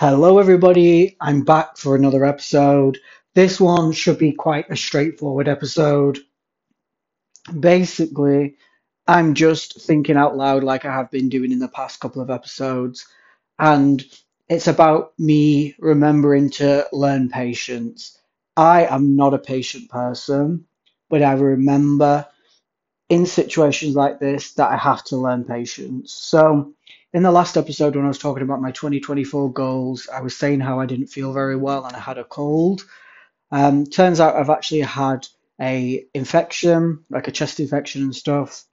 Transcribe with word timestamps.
Hello, 0.00 0.38
everybody. 0.38 1.14
I'm 1.20 1.42
back 1.42 1.76
for 1.76 1.94
another 1.94 2.24
episode. 2.24 2.96
This 3.34 3.60
one 3.60 3.92
should 3.92 4.16
be 4.16 4.32
quite 4.32 4.70
a 4.70 4.74
straightforward 4.74 5.46
episode. 5.46 6.18
Basically, 7.60 8.56
I'm 9.06 9.34
just 9.34 9.82
thinking 9.82 10.16
out 10.16 10.38
loud 10.38 10.64
like 10.64 10.86
I 10.86 10.94
have 10.94 11.10
been 11.10 11.28
doing 11.28 11.52
in 11.52 11.58
the 11.58 11.68
past 11.68 12.00
couple 12.00 12.22
of 12.22 12.30
episodes, 12.30 13.06
and 13.58 14.02
it's 14.48 14.68
about 14.68 15.12
me 15.18 15.74
remembering 15.78 16.48
to 16.52 16.86
learn 16.94 17.28
patience. 17.28 18.18
I 18.56 18.86
am 18.86 19.16
not 19.16 19.34
a 19.34 19.38
patient 19.38 19.90
person, 19.90 20.64
but 21.10 21.22
I 21.22 21.34
remember 21.34 22.26
in 23.10 23.26
situations 23.26 23.96
like 23.96 24.18
this 24.18 24.54
that 24.54 24.70
I 24.70 24.78
have 24.78 25.04
to 25.04 25.18
learn 25.18 25.44
patience. 25.44 26.14
So, 26.14 26.72
in 27.12 27.22
the 27.22 27.32
last 27.32 27.56
episode, 27.56 27.96
when 27.96 28.04
I 28.04 28.08
was 28.08 28.18
talking 28.18 28.42
about 28.42 28.60
my 28.60 28.70
2024 28.70 29.52
goals, 29.52 30.08
I 30.08 30.20
was 30.20 30.36
saying 30.36 30.60
how 30.60 30.80
I 30.80 30.86
didn't 30.86 31.08
feel 31.08 31.32
very 31.32 31.56
well 31.56 31.84
and 31.84 31.96
I 31.96 31.98
had 31.98 32.18
a 32.18 32.24
cold. 32.24 32.84
Um, 33.50 33.86
turns 33.86 34.20
out 34.20 34.36
I've 34.36 34.50
actually 34.50 34.82
had 34.82 35.26
a 35.60 36.04
infection, 36.14 37.04
like 37.10 37.26
a 37.26 37.32
chest 37.32 37.58
infection 37.58 38.02
and 38.02 38.14
stuff, 38.14 38.64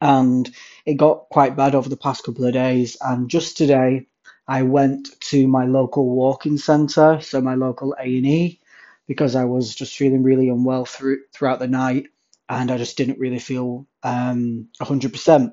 and 0.00 0.48
it 0.86 0.94
got 0.94 1.28
quite 1.28 1.56
bad 1.56 1.74
over 1.74 1.88
the 1.88 1.96
past 1.96 2.24
couple 2.24 2.44
of 2.44 2.52
days. 2.52 2.96
And 3.00 3.28
just 3.28 3.56
today, 3.56 4.06
I 4.46 4.62
went 4.62 5.08
to 5.20 5.48
my 5.48 5.66
local 5.66 6.08
walk-in 6.08 6.56
centre, 6.56 7.20
so 7.20 7.40
my 7.40 7.56
local 7.56 7.94
A&E, 7.98 8.60
because 9.08 9.34
I 9.34 9.44
was 9.44 9.74
just 9.74 9.96
feeling 9.96 10.22
really 10.22 10.48
unwell 10.48 10.84
through 10.84 11.22
throughout 11.32 11.58
the 11.58 11.68
night, 11.68 12.06
and 12.48 12.70
I 12.70 12.78
just 12.78 12.96
didn't 12.96 13.18
really 13.18 13.40
feel 13.40 13.86
um, 14.04 14.68
100% 14.80 15.52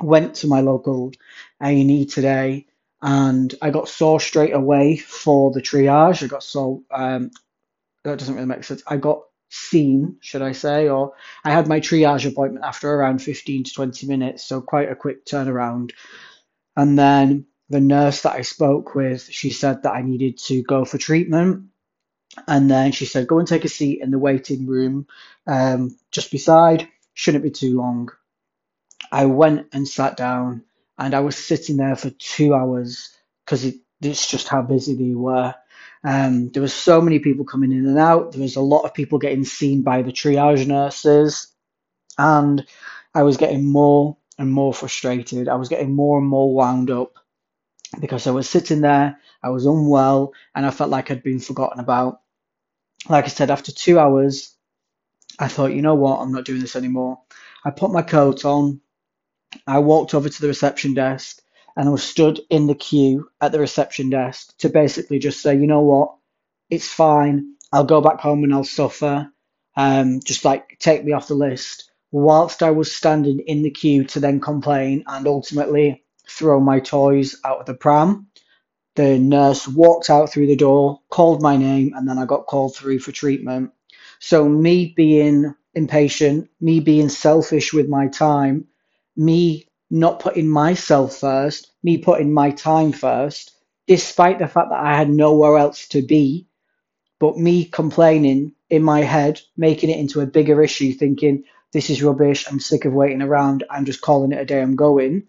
went 0.00 0.36
to 0.36 0.46
my 0.46 0.60
local 0.60 1.12
A&E 1.62 2.06
today 2.06 2.66
and 3.02 3.54
I 3.60 3.70
got 3.70 3.88
saw 3.88 4.18
straight 4.18 4.54
away 4.54 4.96
for 4.96 5.52
the 5.52 5.62
triage. 5.62 6.22
I 6.22 6.26
got 6.26 6.42
saw, 6.42 6.78
um, 6.90 7.30
that 8.04 8.18
doesn't 8.18 8.34
really 8.34 8.46
make 8.46 8.64
sense. 8.64 8.82
I 8.86 8.96
got 8.96 9.22
seen, 9.48 10.16
should 10.20 10.42
I 10.42 10.52
say, 10.52 10.88
or 10.88 11.12
I 11.44 11.50
had 11.50 11.68
my 11.68 11.80
triage 11.80 12.28
appointment 12.28 12.64
after 12.64 12.92
around 12.92 13.22
15 13.22 13.64
to 13.64 13.72
20 13.72 14.06
minutes, 14.06 14.44
so 14.44 14.60
quite 14.60 14.90
a 14.90 14.96
quick 14.96 15.24
turnaround. 15.24 15.92
And 16.76 16.98
then 16.98 17.46
the 17.68 17.80
nurse 17.80 18.22
that 18.22 18.32
I 18.34 18.42
spoke 18.42 18.94
with, 18.94 19.28
she 19.30 19.50
said 19.50 19.82
that 19.82 19.92
I 19.92 20.02
needed 20.02 20.38
to 20.46 20.62
go 20.62 20.84
for 20.84 20.98
treatment. 20.98 21.66
And 22.46 22.70
then 22.70 22.92
she 22.92 23.06
said, 23.06 23.28
go 23.28 23.38
and 23.38 23.48
take 23.48 23.64
a 23.64 23.68
seat 23.68 24.00
in 24.02 24.10
the 24.10 24.18
waiting 24.18 24.66
room 24.66 25.06
um, 25.46 25.96
just 26.10 26.30
beside. 26.30 26.88
Shouldn't 27.14 27.44
be 27.44 27.50
too 27.50 27.76
long. 27.76 28.10
I 29.12 29.26
went 29.26 29.68
and 29.72 29.86
sat 29.86 30.16
down 30.16 30.64
and 30.98 31.14
I 31.14 31.20
was 31.20 31.36
sitting 31.36 31.76
there 31.76 31.96
for 31.96 32.10
two 32.10 32.54
hours 32.54 33.14
because 33.44 33.64
it, 33.64 33.76
it's 34.00 34.28
just 34.28 34.48
how 34.48 34.62
busy 34.62 34.94
they 34.94 35.14
were. 35.14 35.54
Um, 36.04 36.50
there 36.50 36.62
was 36.62 36.74
so 36.74 37.00
many 37.00 37.18
people 37.18 37.44
coming 37.44 37.72
in 37.72 37.86
and 37.86 37.98
out. 37.98 38.32
There 38.32 38.42
was 38.42 38.56
a 38.56 38.60
lot 38.60 38.82
of 38.82 38.94
people 38.94 39.18
getting 39.18 39.44
seen 39.44 39.82
by 39.82 40.02
the 40.02 40.12
triage 40.12 40.66
nurses, 40.66 41.48
and 42.16 42.64
I 43.14 43.22
was 43.22 43.36
getting 43.36 43.64
more 43.64 44.16
and 44.38 44.50
more 44.50 44.72
frustrated. 44.72 45.48
I 45.48 45.56
was 45.56 45.68
getting 45.68 45.94
more 45.94 46.18
and 46.18 46.26
more 46.28 46.54
wound 46.54 46.90
up 46.90 47.14
because 48.00 48.26
I 48.26 48.30
was 48.30 48.48
sitting 48.48 48.82
there, 48.82 49.18
I 49.42 49.48
was 49.50 49.66
unwell, 49.66 50.32
and 50.54 50.66
I 50.66 50.70
felt 50.70 50.90
like 50.90 51.10
I'd 51.10 51.22
been 51.22 51.40
forgotten 51.40 51.80
about. 51.80 52.20
Like 53.08 53.24
I 53.24 53.28
said, 53.28 53.50
after 53.50 53.72
two 53.72 53.98
hours, 53.98 54.54
I 55.38 55.48
thought, 55.48 55.72
you 55.72 55.82
know 55.82 55.94
what, 55.94 56.20
I'm 56.20 56.32
not 56.32 56.44
doing 56.44 56.60
this 56.60 56.76
anymore. 56.76 57.20
I 57.64 57.70
put 57.70 57.92
my 57.92 58.02
coat 58.02 58.44
on, 58.44 58.80
I 59.66 59.78
walked 59.80 60.14
over 60.14 60.28
to 60.28 60.40
the 60.40 60.48
reception 60.48 60.94
desk 60.94 61.40
and 61.76 61.88
I 61.88 61.92
was 61.92 62.02
stood 62.02 62.40
in 62.50 62.66
the 62.66 62.74
queue 62.74 63.28
at 63.40 63.52
the 63.52 63.60
reception 63.60 64.10
desk 64.10 64.56
to 64.58 64.68
basically 64.68 65.18
just 65.18 65.40
say, 65.40 65.56
you 65.56 65.66
know 65.66 65.82
what, 65.82 66.14
it's 66.70 66.88
fine. 66.88 67.54
I'll 67.72 67.84
go 67.84 68.00
back 68.00 68.20
home 68.20 68.44
and 68.44 68.54
I'll 68.54 68.64
suffer. 68.64 69.30
Um, 69.76 70.20
just 70.24 70.44
like 70.44 70.78
take 70.78 71.04
me 71.04 71.12
off 71.12 71.28
the 71.28 71.34
list. 71.34 71.90
Whilst 72.10 72.62
I 72.62 72.70
was 72.70 72.94
standing 72.94 73.40
in 73.40 73.62
the 73.62 73.70
queue 73.70 74.04
to 74.04 74.20
then 74.20 74.40
complain 74.40 75.04
and 75.06 75.26
ultimately 75.26 76.04
throw 76.28 76.60
my 76.60 76.80
toys 76.80 77.36
out 77.44 77.60
of 77.60 77.66
the 77.66 77.74
pram, 77.74 78.28
the 78.94 79.18
nurse 79.18 79.68
walked 79.68 80.08
out 80.08 80.32
through 80.32 80.46
the 80.46 80.56
door, 80.56 81.00
called 81.10 81.42
my 81.42 81.56
name, 81.56 81.92
and 81.94 82.08
then 82.08 82.18
I 82.18 82.24
got 82.24 82.46
called 82.46 82.74
through 82.74 83.00
for 83.00 83.12
treatment. 83.12 83.72
So, 84.18 84.48
me 84.48 84.94
being 84.96 85.54
impatient, 85.74 86.48
me 86.60 86.80
being 86.80 87.10
selfish 87.10 87.74
with 87.74 87.88
my 87.88 88.08
time, 88.08 88.68
me 89.16 89.68
not 89.90 90.20
putting 90.20 90.48
myself 90.48 91.16
first, 91.16 91.70
me 91.82 91.98
putting 91.98 92.32
my 92.32 92.50
time 92.50 92.92
first, 92.92 93.52
despite 93.86 94.38
the 94.38 94.48
fact 94.48 94.70
that 94.70 94.80
I 94.80 94.96
had 94.96 95.08
nowhere 95.08 95.58
else 95.58 95.88
to 95.88 96.02
be, 96.02 96.46
but 97.18 97.38
me 97.38 97.64
complaining 97.64 98.52
in 98.68 98.82
my 98.82 99.02
head, 99.02 99.40
making 99.56 99.90
it 99.90 99.98
into 99.98 100.20
a 100.20 100.26
bigger 100.26 100.62
issue, 100.62 100.92
thinking, 100.92 101.44
this 101.72 101.88
is 101.88 102.02
rubbish, 102.02 102.46
I'm 102.50 102.60
sick 102.60 102.84
of 102.84 102.92
waiting 102.92 103.22
around, 103.22 103.64
I'm 103.70 103.84
just 103.84 104.00
calling 104.00 104.32
it 104.32 104.40
a 104.40 104.44
day, 104.44 104.60
I'm 104.60 104.76
going. 104.76 105.28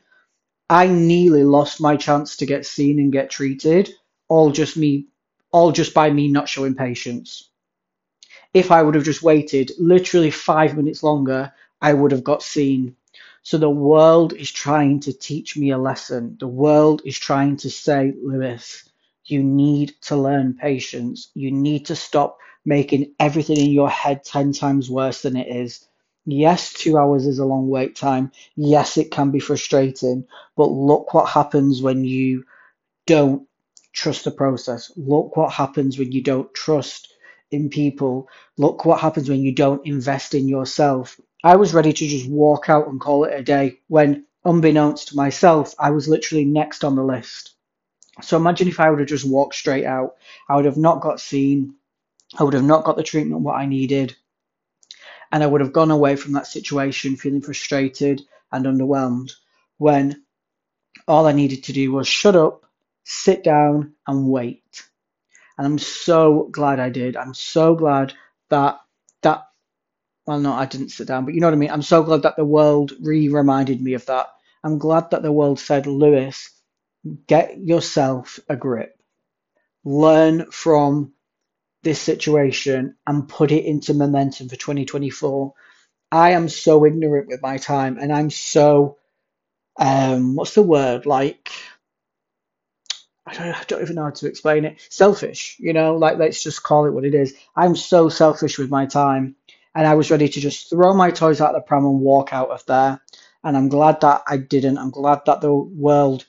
I 0.70 0.88
nearly 0.88 1.44
lost 1.44 1.80
my 1.80 1.96
chance 1.96 2.38
to 2.38 2.46
get 2.46 2.66
seen 2.66 3.00
and 3.00 3.12
get 3.12 3.30
treated, 3.30 3.90
all 4.28 4.52
just 4.52 4.76
me, 4.76 5.08
all 5.52 5.72
just 5.72 5.94
by 5.94 6.10
me 6.10 6.28
not 6.28 6.50
showing 6.50 6.76
patience. 6.76 7.50
If 8.54 8.72
I 8.72 8.82
would 8.82 8.96
have 8.96 9.06
just 9.06 9.24
waited 9.24 9.72
literally 9.80 10.32
five 10.32 10.76
minutes 10.76 11.04
longer, 11.04 11.54
I 11.82 11.94
would 11.94 12.12
have 12.12 12.24
got 12.24 12.44
seen 12.44 12.97
so 13.48 13.58
the 13.58 13.70
world 13.70 14.34
is 14.34 14.52
trying 14.52 15.00
to 15.00 15.14
teach 15.14 15.56
me 15.56 15.70
a 15.70 15.78
lesson. 15.78 16.36
The 16.38 16.50
world 16.50 17.02
is 17.06 17.18
trying 17.18 17.56
to 17.64 17.70
say, 17.70 18.14
Lewis, 18.22 18.84
you 19.24 19.42
need 19.42 19.94
to 20.02 20.18
learn 20.18 20.56
patience. 20.56 21.30
You 21.34 21.54
need 21.54 21.86
to 21.86 21.96
stop 21.96 22.40
making 22.66 23.14
everything 23.22 23.56
in 23.56 23.72
your 23.72 23.90
head 23.90 24.26
10 24.26 24.52
times 24.52 24.90
worse 24.90 25.22
than 25.22 25.38
it 25.38 25.48
is. 25.48 25.88
Yes, 26.26 26.74
two 26.74 26.98
hours 26.98 27.26
is 27.26 27.40
a 27.40 27.46
long 27.46 27.70
wait 27.70 27.96
time. 27.96 28.34
Yes, 28.58 28.98
it 28.98 29.12
can 29.12 29.32
be 29.32 29.40
frustrating, 29.40 30.28
but 30.58 30.66
look 30.66 31.14
what 31.14 31.30
happens 31.30 31.82
when 31.82 32.04
you 32.04 32.44
don't 33.06 33.48
trust 33.94 34.26
the 34.26 34.32
process. 34.32 34.92
Look 34.98 35.38
what 35.38 35.54
happens 35.54 35.98
when 35.98 36.12
you 36.12 36.22
don't 36.22 36.54
trust 36.54 37.14
in 37.50 37.70
people. 37.70 38.28
Look 38.58 38.84
what 38.84 39.00
happens 39.00 39.30
when 39.30 39.40
you 39.40 39.56
don't 39.56 39.88
invest 39.88 40.34
in 40.34 40.50
yourself. 40.50 41.18
I 41.44 41.56
was 41.56 41.74
ready 41.74 41.94
to 41.94 42.08
just 42.08 42.30
walk 42.30 42.70
out 42.70 42.88
and 42.88 43.00
call 43.00 43.26
it 43.26 43.40
a 43.40 43.44
day 43.44 43.80
when, 43.88 44.26
unbeknownst 44.44 45.10
to 45.10 45.16
myself, 45.16 45.76
I 45.78 45.92
was 45.92 46.08
literally 46.08 46.46
next 46.46 46.84
on 46.84 46.96
the 46.96 47.04
list. 47.04 47.54
So 48.22 48.38
imagine 48.38 48.68
if 48.68 48.80
I 48.80 48.90
would 48.90 49.00
have 49.00 49.08
just 49.08 49.28
walked 49.28 49.56
straight 49.56 49.86
out. 49.86 50.16
I 50.50 50.56
would 50.56 50.66
have 50.66 50.78
not 50.78 51.02
got 51.02 51.20
seen. 51.20 51.76
I 52.38 52.44
would 52.44 52.56
have 52.56 52.64
not 52.64 52.84
got 52.84 52.98
the 52.98 53.04
treatment 53.04 53.42
what 53.42 53.56
I 53.56 53.68
needed. 53.68 54.16
And 55.32 55.44
I 55.44 55.48
would 55.48 55.62
have 55.62 55.74
gone 55.74 55.92
away 55.92 56.16
from 56.16 56.34
that 56.34 56.48
situation 56.48 57.16
feeling 57.16 57.42
frustrated 57.42 58.22
and 58.52 58.66
underwhelmed 58.66 59.32
when 59.78 60.24
all 61.08 61.28
I 61.28 61.34
needed 61.34 61.66
to 61.66 61.74
do 61.74 61.92
was 61.92 62.08
shut 62.08 62.36
up, 62.36 62.66
sit 63.04 63.44
down, 63.44 63.94
and 64.08 64.28
wait. 64.28 64.88
And 65.58 65.68
I'm 65.68 65.80
so 65.80 66.50
glad 66.52 66.80
I 66.80 66.90
did. 66.90 67.16
I'm 67.16 67.34
so 67.34 67.76
glad 67.76 68.14
that 68.50 68.80
that 69.22 69.44
well, 70.28 70.40
no, 70.40 70.52
I 70.52 70.66
didn't 70.66 70.90
sit 70.90 71.08
down, 71.08 71.24
but 71.24 71.34
you 71.34 71.40
know 71.40 71.48
what 71.48 71.54
I 71.54 71.58
mean. 71.58 71.72
I'm 71.72 71.82
so 71.82 72.04
glad 72.04 72.24
that 72.24 72.36
the 72.36 72.46
world 72.46 72.92
re 73.00 73.30
reminded 73.30 73.82
me 73.82 73.94
of 73.94 74.06
that. 74.08 74.28
I'm 74.62 74.78
glad 74.78 75.12
that 75.12 75.24
the 75.24 75.32
world 75.32 75.58
said, 75.58 75.88
Lewis, 75.88 76.52
get 77.28 77.58
yourself 77.58 78.38
a 78.50 78.58
grip, 78.58 79.00
learn 79.86 80.52
from 80.52 81.14
this 81.82 82.02
situation, 82.02 82.98
and 83.08 83.30
put 83.30 83.54
it 83.54 83.64
into 83.64 83.94
momentum 83.94 84.50
for 84.50 84.58
2024. 84.58 85.54
I 86.12 86.32
am 86.32 86.50
so 86.50 86.86
ignorant 86.86 87.30
with 87.30 87.42
my 87.42 87.56
time, 87.58 87.98
and 87.98 88.12
I'm 88.12 88.30
so, 88.30 88.98
um, 89.80 90.36
what's 90.36 90.56
the 90.56 90.62
word? 90.62 91.06
Like, 91.06 91.50
I 93.26 93.34
don't, 93.34 93.56
I 93.56 93.64
don't 93.66 93.82
even 93.82 93.96
know 93.96 94.04
how 94.04 94.10
to 94.10 94.28
explain 94.28 94.66
it. 94.66 94.86
Selfish, 94.90 95.56
you 95.58 95.72
know, 95.72 95.96
like 95.96 96.18
let's 96.18 96.44
just 96.44 96.64
call 96.64 96.86
it 96.86 96.92
what 96.92 97.06
it 97.06 97.16
is. 97.16 97.34
I'm 97.56 97.78
so 97.78 98.10
selfish 98.10 98.58
with 98.58 98.70
my 98.70 98.88
time 98.88 99.37
and 99.78 99.88
I 99.88 99.96
was 99.96 100.12
ready 100.12 100.30
to 100.30 100.42
just 100.42 100.72
throw 100.72 100.96
my 100.96 101.12
toys 101.12 101.42
out 101.42 101.56
of 101.56 101.64
the 101.64 101.68
pram 101.68 101.86
and 101.86 102.02
walk 102.02 102.34
out 102.34 102.52
of 102.52 102.66
there. 102.68 103.02
And 103.46 103.58
I'm 103.58 103.70
glad 103.70 104.02
that 104.02 104.24
I 104.28 104.38
didn't. 104.40 104.80
I'm 104.80 104.92
glad 104.92 105.22
that 105.28 105.42
the 105.42 105.54
world 105.54 106.26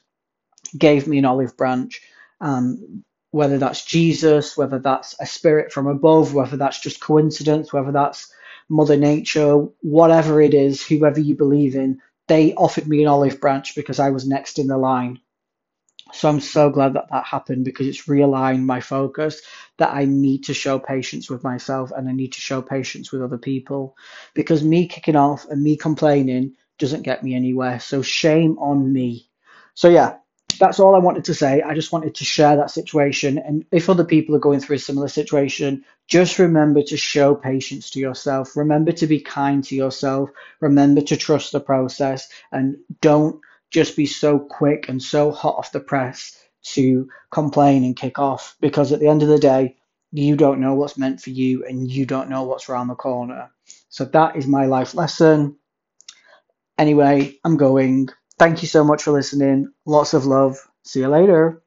gave 0.79 1.07
me 1.09 1.19
an 1.19 1.27
olive 1.27 1.57
branch. 1.57 2.03
Um, 2.41 3.05
whether 3.33 3.59
that's 3.59 3.85
Jesus, 3.85 4.57
whether 4.57 4.79
that's 4.79 5.17
a 5.21 5.27
spirit 5.27 5.73
from 5.73 5.89
above, 5.89 6.35
whether 6.35 6.57
that's 6.57 6.81
just 6.81 7.01
coincidence, 7.01 7.73
whether 7.73 7.93
that's 7.93 8.33
Mother 8.69 8.97
Nature, 8.97 9.67
whatever 9.81 10.41
it 10.41 10.55
is, 10.55 10.87
whoever 10.87 11.21
you 11.21 11.37
believe 11.37 11.77
in, 11.77 12.01
they 12.29 12.55
offered 12.55 12.89
me 12.89 13.03
an 13.03 13.09
olive 13.09 13.41
branch 13.41 13.75
because 13.77 14.01
I 14.01 14.11
was 14.11 14.27
next 14.29 14.59
in 14.59 14.69
the 14.69 14.79
line. 14.79 15.21
So 16.13 16.29
I'm 16.29 16.41
so 16.41 16.71
glad 16.71 16.95
that 16.95 17.09
that 17.11 17.25
happened 17.25 17.65
because 17.65 17.87
it's 17.87 18.07
realigned 18.07 18.63
my 18.63 18.81
focus 18.81 19.43
that 19.77 19.93
I 19.93 20.05
need 20.07 20.45
to 20.45 20.55
show 20.55 20.79
patience 20.79 21.29
with 21.29 21.45
myself 21.45 21.91
and 21.91 22.09
I 22.09 22.13
need 22.13 22.33
to 22.33 22.41
show 22.41 22.63
patience 22.63 23.13
with 23.13 23.23
other 23.23 23.39
people 23.39 23.97
because 24.35 24.65
me 24.65 24.89
kicking 24.89 25.17
off 25.17 25.47
and 25.49 25.63
me 25.63 25.77
complaining 25.77 26.55
doesn't 26.79 27.03
get 27.03 27.23
me 27.23 27.35
anywhere. 27.35 27.79
So 27.81 28.03
shame 28.03 28.59
on 28.59 28.93
me. 28.93 29.29
So 29.75 29.89
yeah, 29.89 30.17
that's 30.59 30.81
all 30.81 30.95
I 30.95 30.99
wanted 30.99 31.25
to 31.27 31.35
say. 31.35 31.63
I 31.63 31.75
just 31.75 31.93
wanted 31.93 32.17
to 32.17 32.25
share 32.25 32.57
that 32.57 32.71
situation. 32.71 33.39
And 33.39 33.65
if 33.71 33.89
other 33.89 34.05
people 34.05 34.35
are 34.35 34.41
going 34.41 34.61
through 34.61 34.77
a 34.77 34.81
similar 34.81 35.09
situation, 35.09 35.85
just 36.07 36.39
remember 36.39 36.83
to 36.83 36.97
show 36.97 37.35
patience 37.35 37.91
to 37.91 38.01
yourself. 38.01 38.57
Remember 38.57 38.93
to 38.93 39.07
be 39.07 39.21
kind 39.21 39.63
to 39.65 39.77
yourself. 39.77 40.31
Remember 40.61 41.01
to 41.03 41.17
trust 41.17 41.53
the 41.53 41.61
process 41.61 42.29
and 42.51 42.79
don't 43.01 43.41
just 43.71 43.97
be 43.97 44.07
so 44.07 44.39
quick 44.39 44.89
and 44.89 45.03
so 45.03 45.31
hot 45.33 45.57
off 45.57 45.73
the 45.73 45.81
press 45.81 46.37
to 46.63 47.09
complain 47.31 47.85
and 47.85 47.97
kick 47.97 48.19
off 48.19 48.57
because 48.61 48.93
at 48.93 49.01
the 49.01 49.09
end 49.09 49.23
of 49.23 49.29
the 49.29 49.39
day, 49.39 49.77
you 50.13 50.37
don't 50.37 50.61
know 50.61 50.75
what's 50.75 50.99
meant 50.99 51.21
for 51.21 51.31
you 51.31 51.65
and 51.67 51.91
you 51.91 52.07
don't 52.07 52.31
know 52.31 52.45
what's 52.45 52.69
around 52.69 52.89
the 52.89 52.95
corner. 52.95 53.51
So 53.91 54.05
that 54.07 54.37
is 54.37 54.47
my 54.47 54.67
life 54.67 54.95
lesson. 54.95 55.57
Anyway, 56.79 57.39
I'm 57.45 57.57
going. 57.57 58.09
Thank 58.39 58.63
you 58.63 58.69
so 58.69 58.85
much 58.85 59.03
for 59.05 59.13
listening. 59.13 59.73
Lots 59.87 60.15
of 60.15 60.27
love. 60.27 60.59
See 60.85 61.01
you 61.01 61.09
later. 61.09 61.57